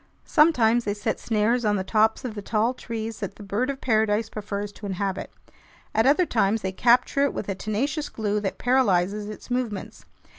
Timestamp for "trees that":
2.73-3.35